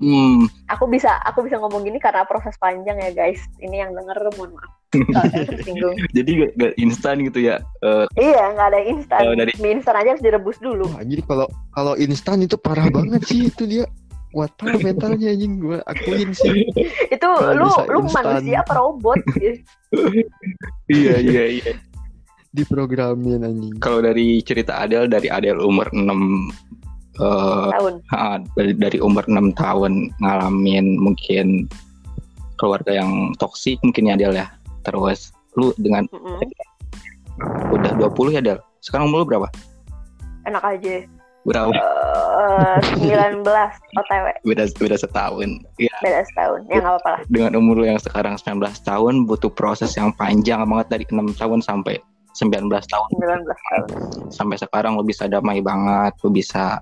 [0.00, 0.46] hmm.
[0.70, 3.40] Aku bisa aku bisa ngomong gini karena proses panjang ya guys.
[3.60, 4.72] Ini yang denger mohon maaf.
[5.50, 5.96] Tersinggung.
[6.16, 7.58] Jadi gak, gak instan gitu ya?
[7.82, 9.20] Eh, iya nggak ada instan.
[9.22, 10.86] Kalau dari- mie instan aja harus direbus dulu.
[10.90, 13.84] Wah, anjir kalau kalau instan itu parah banget sih itu dia.
[14.34, 15.62] Kuat parah mentalnya anjing.
[15.62, 16.66] Gue akuin sih.
[17.14, 18.22] Itu Kalau lu lu instan.
[18.26, 19.18] manusia apa robot?
[20.90, 21.22] Iya.
[21.22, 21.72] Iya iya
[22.54, 23.74] diprogramin anjing.
[23.82, 26.06] Kalau dari cerita Adel dari Adel umur 6
[27.20, 27.94] eh tahun.
[28.10, 31.70] ah, dari, dari umur 6 tahun ngalamin mungkin
[32.58, 34.46] keluarga yang toksik mungkin ya Adel ya.
[34.82, 36.42] Terus lu dengan Mm-mm.
[37.70, 38.58] udah 20 ya Del?
[38.82, 39.48] Sekarang umur lu berapa?
[40.44, 41.06] Enak aja.
[41.44, 41.72] Berapa?
[41.76, 43.44] Eh, 19
[44.00, 45.60] OTW beda beda setahun.
[45.76, 46.60] Ya beda setahun.
[46.72, 47.20] Ya nggak apa-apa lah.
[47.28, 51.60] Dengan umur lu yang sekarang 19 tahun butuh proses yang panjang banget dari 6 tahun
[51.60, 52.00] sampai
[52.34, 53.08] 19 tahun.
[53.20, 53.86] 19 tahun.
[54.32, 56.80] Sampai sekarang lu bisa damai banget lu bisa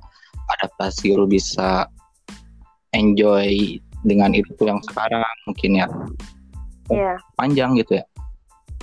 [0.58, 1.86] adaptasi lu bisa
[2.92, 5.86] enjoy dengan itu yang sekarang mungkin ya.
[6.90, 7.14] Iya.
[7.38, 8.04] Panjang gitu ya.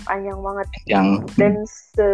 [0.08, 0.68] Panjang banget.
[0.88, 2.10] Yang dan se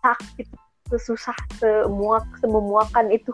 [0.00, 0.48] sakit
[0.90, 3.30] sesusah semuak sememuakan itu.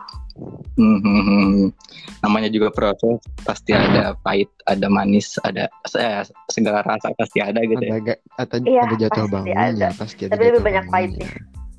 [0.77, 1.73] Hmm, hmm, hmm.
[2.21, 3.17] namanya juga proses
[3.49, 6.21] pasti ada pahit ada manis ada eh,
[6.53, 9.89] segala rasa pasti ada gitu ada ya agak ada, Iya, ada jatuh pasti bangunnya ada.
[9.97, 11.29] pasti ada Tapi lebih banyak pahitnya.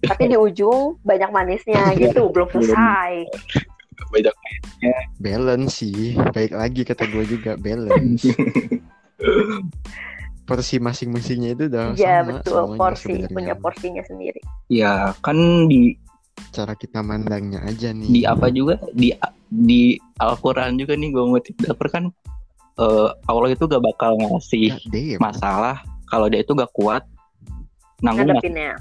[0.07, 3.27] Tapi di ujung banyak manisnya gitu belum selesai.
[4.13, 4.35] Banyak
[5.19, 6.15] balance sih.
[6.31, 8.23] Baik lagi kata gue juga balance.
[10.47, 12.55] Porsi masing-masingnya itu udah ya sama betul.
[12.55, 13.35] semuanya porsi sebenarnya.
[13.35, 14.39] punya porsinya sendiri.
[14.71, 15.99] Ya kan di
[16.55, 18.07] cara kita mandangnya aja nih.
[18.07, 18.79] di apa juga?
[18.95, 19.11] Di
[19.51, 22.03] di Al-Quran juga nih gue ngutip dapur kan
[22.79, 27.03] eh, Allah itu gak bakal ngasih God masalah kalau dia itu gak kuat
[28.05, 28.75] nanggung ya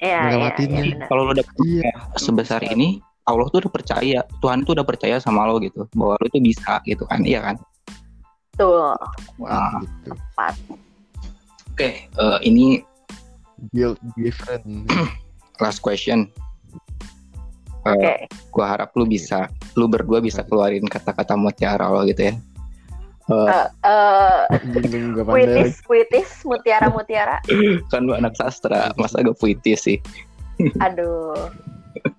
[0.00, 0.80] ya, Ngelewatinnya.
[0.84, 1.08] ya, benar.
[1.08, 4.18] kalau lo dapet iya sebesar ini Allah tuh udah percaya.
[4.42, 7.22] Tuhan tuh udah percaya sama lo gitu bahwa lo tuh bisa gitu kan.
[7.22, 7.56] Iya kan?
[8.56, 8.96] Betul.
[9.44, 10.10] Nah, gitu.
[10.10, 10.54] Tepat.
[11.70, 12.82] Oke eh, ini
[13.70, 14.64] build different.
[15.62, 16.26] last question.
[17.80, 18.12] Eh, oke.
[18.52, 22.36] gua harap lu bisa lu berdua bisa keluarin kata-kata mutiara lo gitu ya
[23.30, 24.40] Eh, Eh, eh,
[24.74, 27.38] belum gak pandai puitis puitis mutiara mutiara.
[27.94, 29.98] Kan lu anak sastra masa agak puitis sih?
[30.82, 31.50] Aduh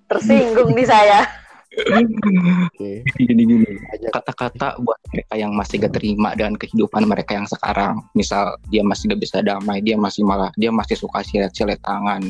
[0.08, 1.24] tersinggung di saya.
[1.72, 3.00] Oke.
[3.16, 3.64] gini gini
[4.12, 8.00] kata-kata buat mereka yang masih gak terima dengan kehidupan mereka yang sekarang.
[8.16, 12.24] Misal dia masih gak bisa damai dia masih malah dia masih suka silet-silet tangan.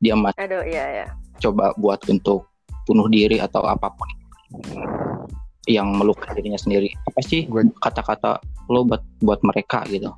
[0.00, 1.06] Dia masih aduh iya ya
[1.42, 2.46] coba buat untuk
[2.86, 4.08] bunuh diri atau apa pun
[5.70, 10.10] yang melukai dirinya sendiri apa sih Gua- kata-kata lo buat buat mereka gitu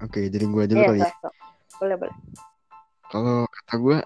[0.00, 1.00] Oke, jadi gua dulu iya kali.
[1.04, 1.12] ya.
[1.20, 1.34] sok.
[1.80, 2.16] boleh boleh
[3.12, 3.98] Kalau kata gua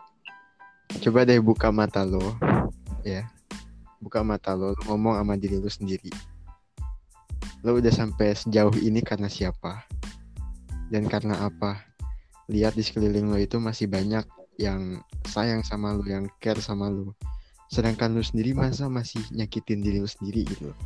[1.00, 2.34] coba deh buka mata lo,
[3.06, 3.28] ya.
[4.00, 6.08] Buka mata lo, lo ngomong sama diri lo sendiri.
[7.64, 9.84] Lo udah sampai sejauh ini karena siapa?
[10.88, 11.80] Dan karena apa?
[12.48, 14.24] Lihat di sekeliling lo itu masih banyak
[14.60, 17.12] yang sayang sama lo, yang care sama lo.
[17.74, 20.78] Sedangkan lo sendiri masa masih nyakitin diri lo sendiri gitu loh.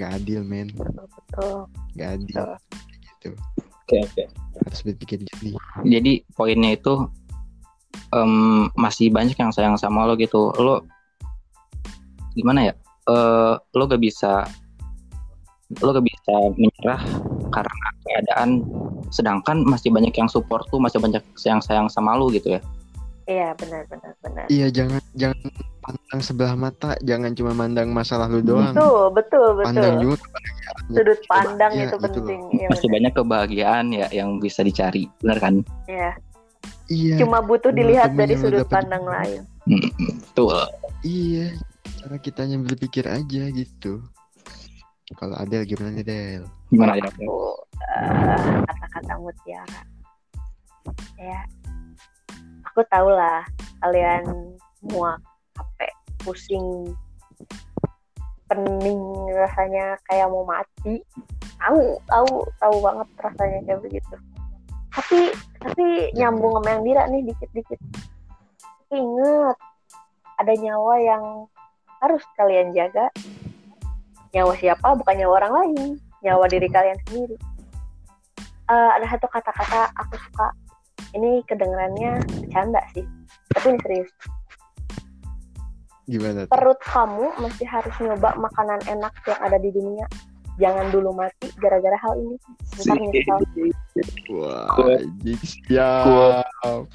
[0.00, 0.72] Gak adil, men.
[0.72, 1.56] betul betul
[2.00, 2.36] Gak adil.
[3.18, 3.28] Gitu.
[3.84, 4.22] oke oke
[4.62, 5.58] Harus berpikir jernih.
[5.82, 7.08] jadi poinnya itu
[8.14, 10.86] em, masih banyak yang sayang sama lo gitu lo
[12.38, 12.74] gimana ya
[13.08, 14.44] Eh lo gak bisa
[15.80, 17.00] lo gak bisa menyerah
[17.48, 18.60] karena keadaan
[19.08, 22.60] sedangkan masih banyak yang support tuh masih banyak yang sayang sama lo gitu ya
[23.28, 25.38] iya benar benar benar Iya, jangan jangan
[25.78, 28.72] pandang sebelah mata, jangan cuma mandang masalah lu doang.
[28.72, 30.88] betul betul Pandang betul juga kebahagiaannya.
[30.90, 32.50] sudut pandang Iya, itu gitu penting loh.
[32.50, 32.94] iya masih benar.
[32.94, 35.54] banyak kebahagiaan ya yang bisa dicari benar kan
[35.86, 36.10] Iya.
[36.88, 38.72] Iya, cuma butuh Menurut dilihat dari sudut dapet.
[38.74, 39.84] pandang lain Hmm,
[40.32, 40.48] tuh
[41.02, 41.52] iya.
[41.98, 44.00] Cara kitanya berpikir aja gitu.
[45.12, 46.44] Kalau Adel gimana nih Del?
[46.68, 47.28] gimana ya aku
[47.74, 49.80] eh, kata-kata mutiara
[51.18, 51.40] ya
[52.78, 53.42] aku tahu lah
[53.82, 54.54] kalian
[54.86, 55.18] muak
[55.50, 55.90] capek
[56.22, 56.94] pusing
[58.46, 59.02] pening
[59.34, 61.02] rasanya kayak mau mati.
[61.58, 64.14] Tahu tahu tahu banget rasanya kayak begitu.
[64.94, 67.80] Tapi tapi nyambung sama yang Dira nih dikit-dikit.
[68.94, 69.58] Ingat
[70.38, 71.24] ada nyawa yang
[71.98, 73.10] harus kalian jaga.
[74.30, 74.94] Nyawa siapa?
[74.94, 77.34] Bukan nyawa orang lain nyawa diri kalian sendiri.
[78.70, 80.54] Eh, ada satu kata-kata aku suka
[81.16, 83.04] ini kedengarannya bercanda sih.
[83.54, 84.10] Tapi ini serius.
[86.08, 86.52] Gimana tuh?
[86.56, 90.08] perut kamu masih harus nyoba makanan enak yang ada di dunia.
[90.58, 92.34] Jangan dulu mati gara-gara hal ini.
[92.82, 93.38] Ntar nyesal
[94.34, 95.06] Wah, Kuat.
[95.06, 96.42] anjing, siap.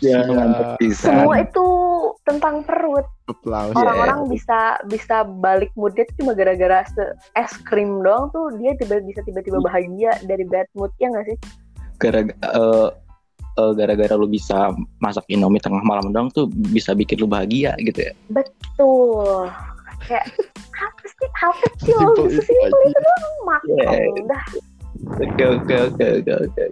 [0.04, 0.36] ya siap.
[0.36, 1.16] mantap pisan.
[1.24, 1.68] Semua itu
[2.28, 3.08] tentang perut.
[3.48, 6.84] Orang-orang bisa bisa balik moodnya tuh cuma gara-gara
[7.40, 8.52] es krim doang tuh.
[8.60, 11.38] Dia tiba bisa tiba-tiba bahagia dari bad mood ya nggak sih?
[12.04, 12.90] Gara eh,
[13.58, 18.10] eh, gara-gara lu bisa masak Indomie tengah malam doang tuh bisa bikin lu bahagia gitu
[18.10, 18.14] ya?
[18.32, 19.50] Betul.
[20.04, 20.26] Kayak
[20.84, 22.88] apa sih hal kecil Sesimpel itu sesimpel aja.
[22.90, 24.24] itu doang makan Yeah.
[24.26, 24.44] udah.
[25.20, 26.64] Oke oke oke oke oke.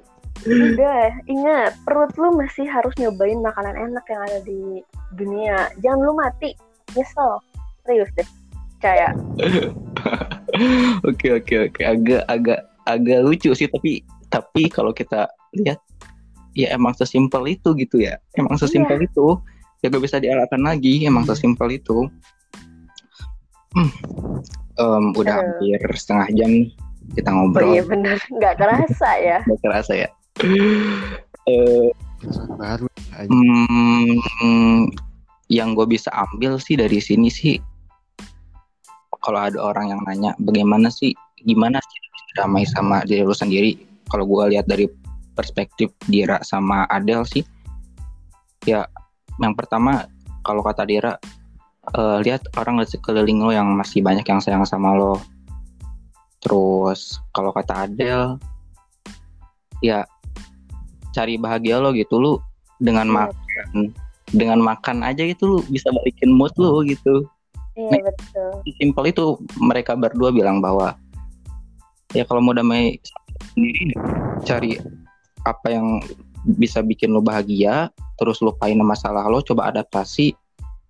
[0.42, 4.82] Udah ingat perut lu masih harus nyobain makanan enak yang ada di
[5.14, 5.70] dunia.
[5.84, 6.56] Jangan lu mati
[6.98, 7.38] nyesel.
[7.86, 8.28] Serius deh
[8.82, 9.14] percaya.
[11.08, 11.82] Oke oke oke.
[11.86, 15.80] Agak agak agak lucu sih tapi tapi kalau kita lihat
[16.58, 19.40] ya emang sesimpel itu gitu ya emang sesimpel itu
[19.82, 21.34] ya gak bisa diarahkan lagi emang Iya.
[21.36, 22.08] sesimpel itu
[23.76, 23.92] hmm.
[24.80, 25.60] Em, udah Aduh.
[25.62, 26.70] hampir setengah jam nih
[27.18, 30.10] kita oh ngobrol iya bener nggak kerasa ya Gak kerasa ya
[31.50, 31.90] Eh,
[32.22, 32.86] Sesuatu baru
[33.18, 33.26] aja.
[33.26, 34.86] Hmm,
[35.50, 37.58] yang gue bisa ambil sih dari sini sih,
[39.26, 42.00] kalau ada orang yang nanya bagaimana sih, gimana sih
[42.38, 43.74] damai sama diri lu sendiri?
[44.06, 44.86] Kalau gue lihat dari
[45.34, 47.44] perspektif Dira sama Adel sih,
[49.42, 50.06] yang pertama
[50.46, 51.18] kalau kata Dira
[51.98, 55.18] eh, lihat orang di sekeliling lo yang masih banyak yang sayang sama lo
[56.42, 58.38] terus kalau kata Adel
[59.82, 60.06] ya
[61.14, 62.34] cari bahagia lo gitu lu
[62.82, 63.16] dengan Iya.
[63.30, 63.68] makan
[64.32, 67.26] dengan makan aja gitu lu bisa balikin mood lo gitu
[67.72, 68.52] Iya betul.
[68.78, 69.24] simpel itu
[69.56, 70.98] mereka berdua bilang bahwa
[72.12, 73.00] ya kalau mau damai
[73.56, 73.96] sendiri
[74.44, 74.76] cari
[75.44, 76.02] apa yang
[76.44, 80.34] bisa bikin lo bahagia terus lupain masalah lo coba adaptasi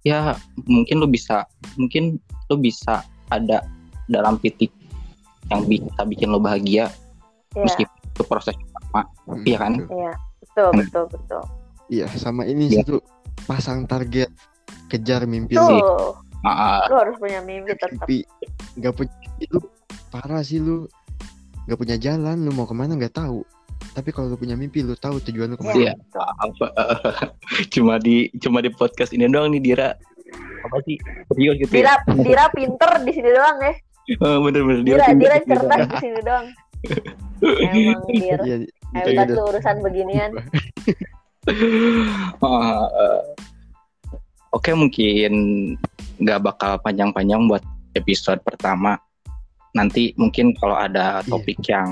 [0.01, 0.33] ya
[0.63, 1.43] mungkin lo bisa
[1.75, 3.63] mungkin lo bisa ada
[4.07, 4.71] dalam titik
[5.47, 6.87] yang bisa bikin lo bahagia
[7.51, 7.67] Iya.
[7.67, 9.73] meskipun itu proses pertama Hmm, Iya kan?
[9.77, 9.91] betul.
[9.91, 10.13] Iya.
[10.41, 11.43] Betul betul betul.
[11.87, 12.99] Iya, sama ini sih tuh
[13.43, 14.31] pasang target,
[14.87, 15.79] kejar mimpi lu.
[15.79, 18.03] Tuh, Ah, lu harus punya mimpi tetap.
[18.03, 18.23] Mimpi
[18.75, 19.59] nggak punya mimpi lu
[20.07, 20.87] parah sih lu.
[21.67, 23.43] Nggak punya jalan, lu mau ke mana nggak tahu.
[23.91, 25.75] Tapi kalau lu punya mimpi, lu tahu tujuan lu ke mana.
[25.77, 25.93] Iya.
[26.15, 26.65] Apa
[27.73, 29.89] cuma di cuma di podcast ini doang nih Dira
[30.61, 30.95] apa sih
[31.27, 33.73] serius gitu ya Dira, Dira pinter di sini doang ya.
[34.07, 35.49] Eh, bener-bener Dira, pinter Dira gitu.
[35.51, 36.45] cerdas di sini doang.
[37.65, 38.43] Emang Dira.
[38.91, 40.31] Hebat udah tuh urusan beginian.
[41.49, 43.21] Eh,
[44.51, 45.33] Oke mungkin
[46.19, 47.63] nggak bakal panjang-panjang buat
[47.95, 48.99] episode pertama.
[49.71, 51.31] Nanti mungkin kalau ada Iya.
[51.31, 51.89] topik yang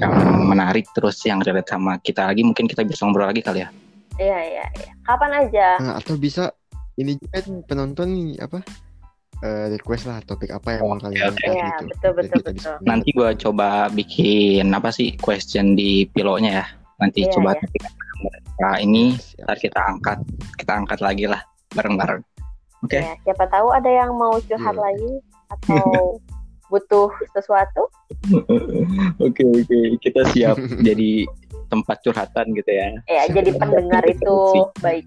[0.00, 0.12] yang
[0.48, 3.68] menarik terus yang relate sama kita lagi mungkin kita bisa ngobrol lagi kali ya.
[4.14, 4.92] Iya iya iya.
[5.02, 5.68] Kapan aja?
[5.82, 6.54] Nah, atau bisa
[6.94, 8.62] ini juga nih, penonton apa?
[9.44, 11.36] eh, request lah topik apa yang mau kalian oke.
[11.36, 11.84] angkat Iya, gitu.
[11.90, 12.74] betul, Biar betul, betul.
[12.86, 16.66] Nanti gua coba bikin apa sih question di pilonya ya.
[17.02, 17.60] Nanti Iya, coba iya.
[17.60, 17.82] topik
[18.54, 20.18] nah ini ntar kita angkat
[20.56, 21.42] kita angkat lagi lah
[21.74, 22.22] bareng-bareng.
[22.86, 23.02] Oke.
[23.02, 24.80] Ya, siapa tahu ada yang mau curhat Iya.
[24.80, 25.12] lagi
[25.50, 26.22] atau
[26.72, 27.88] butuh sesuatu?
[29.26, 31.28] Oke oke kita siap jadi
[31.68, 32.88] tempat curhatan gitu ya.
[33.10, 34.36] Ya, jadi pendengar itu
[34.80, 35.06] baik.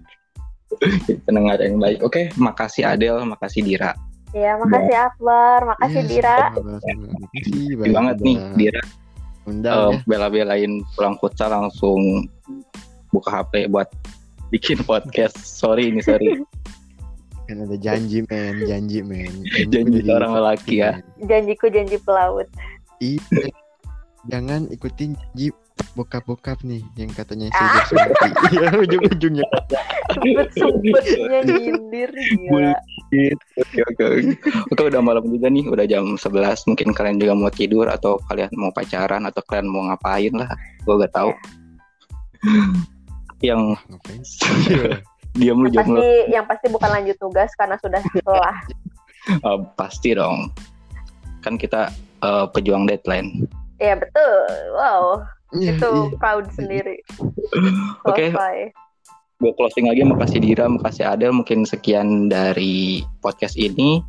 [1.24, 2.04] pendengar yang baik.
[2.04, 3.96] Oke, makasih Adel, makasih Dira.
[4.36, 6.38] Ya, makasih Akbar, makasih Yes, Dira.
[6.52, 6.76] Terima
[7.80, 8.82] banyak banget nih Dira
[9.48, 10.04] Undang ya.
[10.04, 12.28] bela-belain pulang futsal langsung
[13.08, 13.88] buka HP buat
[14.52, 15.40] bikin podcast.
[15.40, 16.44] Sorry ini sorry.
[17.48, 19.32] Kan ada janji men, janji men.
[19.72, 21.00] Janji Jadi- seorang lelaki ya.
[21.18, 22.44] Janjiku janji pelaut.
[23.00, 23.48] Iya.
[24.28, 25.48] Jangan ikutin janji
[25.94, 27.80] bokap-bokap nih yang katanya Ah.
[27.80, 29.46] sih seperti ya ujung-ujungnya
[30.10, 32.74] Sempet-sempetnya nyindir gila.
[33.56, 34.04] Oke oke.
[34.68, 36.66] Oke udah malam juga nih, udah jam 11.
[36.66, 40.50] Mungkin kalian juga mau tidur atau kalian mau pacaran atau kalian mau ngapain lah.
[40.82, 41.30] Gue gak tahu.
[43.40, 44.20] Yang ngapain
[44.66, 44.98] Iya.
[45.36, 48.58] Diam lu pasti yang pasti bukan lanjut tugas karena sudah lelah.
[49.28, 50.48] Eh, pasti dong.
[51.44, 51.92] Kan kita
[52.24, 53.44] eh, pejuang deadline.
[53.78, 54.42] Iya betul.
[54.74, 55.22] Wow,
[55.56, 56.16] Iya, itu iya.
[56.20, 56.96] proud sendiri.
[58.08, 58.32] Oke.
[58.32, 58.74] Selesai.
[59.38, 64.02] gue closing lagi makasih Dira makasih Adel mungkin sekian dari podcast ini